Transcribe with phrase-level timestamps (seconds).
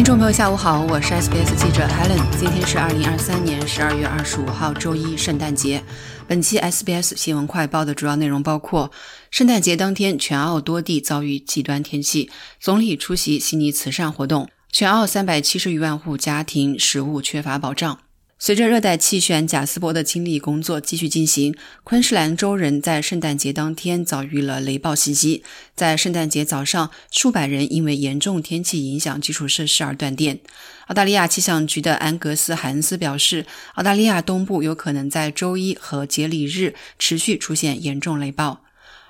[0.00, 2.38] 听众朋友下午好，我是 SBS 记者 Helen。
[2.38, 5.84] 今天是二零二三年十二月二十五号，周一，圣诞节。
[6.26, 8.90] 本期 SBS 新闻快报的主要内容包括：
[9.30, 17.98] 圣诞节当天，全澳多地遭遇极端天气，总理出席悉尼慈善活动，全澳三百七十余万户家庭食物缺乏保障。
[18.42, 21.54] 随着热带气旋贾斯伯的清理工作继续进行，
[21.84, 25.44] 昆士兰州人在圣诞节当天遭遇了雷暴袭击。
[25.76, 30.40] 在圣诞节早上，数百人因为严重天气影响基础设施而断电。
[30.86, 33.44] 澳大利亚气象局的安格斯·海恩斯表示，
[33.74, 38.64] 澳大利亚东部有可能在周一和节礼日持续出现严重雷暴。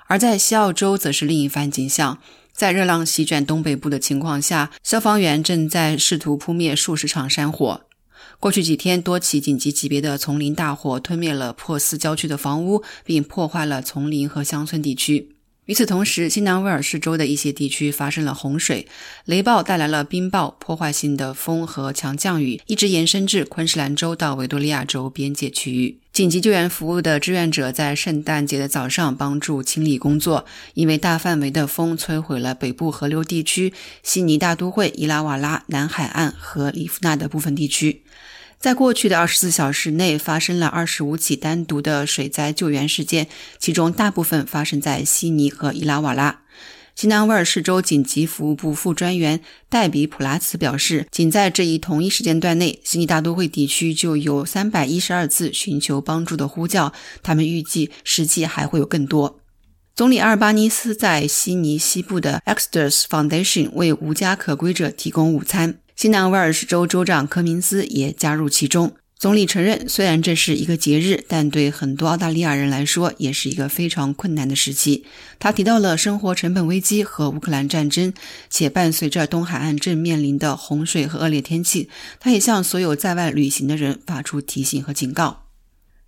[0.07, 2.17] 而在西澳洲则是另一番景象，
[2.51, 7.83] 在热浪席卷东北部的情况下，消防员正在试图扑灭数十场山火。
[8.39, 15.29] 过去几天，多起紧急级别的丛林大火吞灭了珀斯郊区的房屋，并破坏了丛林和乡村地区。
[15.65, 18.87] 与此同时，新南威尔士州的一些地区发生了洪水，
[19.25, 25.99] 雷暴带来了冰雹、破坏性的风和强降雨，一直延伸至昆士兰州到维多利亚州边界区域。
[26.21, 38.03] 紧急救援服务的志愿者在圣诞节的早上帮助清理工作，因为大范围的风摧毁了北部河流地区、悉尼大都会、伊拉瓦拉、南海岸和里夫纳的部分地区。
[38.59, 43.25] 在过去的二十四小时内，发生了二十五起单独的水灾救援事件，
[43.57, 46.40] 其中大部分发生在悉尼和伊拉瓦拉。
[47.01, 56.93] 新南威尔士州紧急服务部副专员戴比普拉茨表示，仅在这一同一时间段内，悉尼大都会地区就有三百一十二次寻求帮助的呼叫，
[57.23, 59.39] 他们预计实际还会有更多。
[59.95, 65.79] 总理阿尔巴尼斯在悉尼西部的 Exodus Foundation 为无家可归者提供午餐。
[65.95, 68.93] 新南威尔士州州长科明斯也加入其中。
[69.21, 75.05] 总理承认，虽然这是一个节日，但对很多澳大利亚人来说，也是一个非常困难的时期。
[75.37, 78.11] 他提到了生活成本危机和乌克兰战争，
[78.49, 81.87] 且伴随着东海岸正面临的洪水和恶劣天气，
[82.19, 85.43] 他也向所有在外旅行的人发出提醒和警告。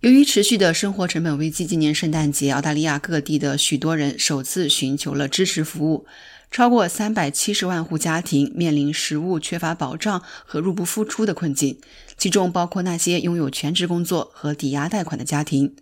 [0.00, 6.04] 由于持续的生活成本危机，今年圣诞节，澳大利亚各地的许多人首次寻求了支持服务。
[6.50, 11.78] 超过三百七十万户家庭面临食物缺乏保障和入不敷出的困境，
[12.16, 15.74] 其中包括那些拥有全职工作和抵押贷款的家庭。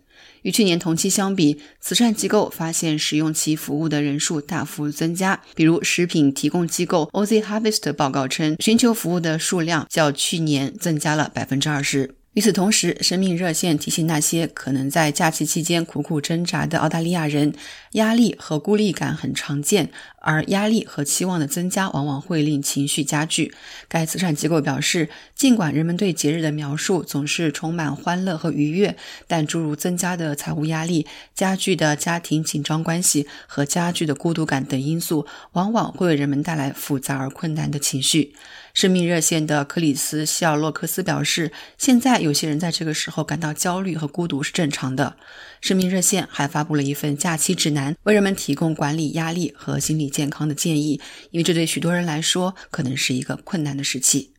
[0.43, 5.41] 与去年同期相比，慈善机构发现使用其服务的人数大幅增加。
[5.55, 12.15] 比如，食品提供机构 Oz Harvest 报告称，寻求服务的数量较去年增加了百分之二十。
[12.33, 17.53] 与此同时，生命热线提醒那些可能在假期期间苦苦挣扎的澳大利亚人，
[17.91, 23.53] 压力和孤立感很常见，而压力和期望的增加往往会令情绪加剧。
[23.87, 31.05] 该慈善机构表示，尽管人们对节日的描述总是充满欢乐和愉悦，但诸如增加的财务压力、
[31.35, 38.33] 加剧的家庭紧张关系和加剧的孤独感等因素，往往会为人们带来复杂而困难的情绪。
[38.73, 45.15] 生命热线的克里斯·希尔洛克斯表示，现在有些人在这个时候感到焦虑和孤独是正常的。
[45.61, 54.33] 生命热线还发布了一份假期指南，为人们提供管理压力和心理健康的建议，因为这对许多人来说可能是一个困难的时期。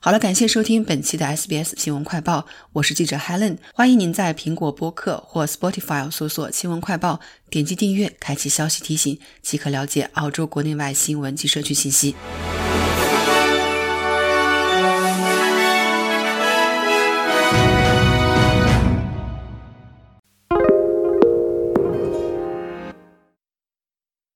[0.00, 7.18] 好了，感谢收听本期的 SBS 新闻快报，我是记者 Helen，欢迎您在苹果播客或 Spotify 搜索“新闻快报”，
[7.50, 12.14] 点击订阅，开启消息提醒，即可了解澳洲国内外新闻及社区信息。